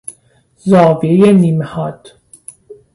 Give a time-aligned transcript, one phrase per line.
[0.57, 2.07] زاویهی نیمه حاد